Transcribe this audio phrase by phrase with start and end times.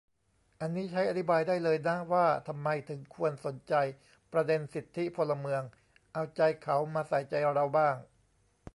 [0.59, 3.73] อันนี้ใช้อธิบายได้เลยนะ ว่าทำไมถึงควรสนใจ
[4.33, 5.61] ประเด็นสิทธิพลเมือง
[6.13, 7.95] เอาใจเขามาใส่ใจเราบ้าง